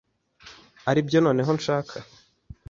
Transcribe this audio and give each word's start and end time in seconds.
ari 0.89 0.99
byo 1.07 1.19
noneho 1.25 1.51
nshaka 1.59 1.95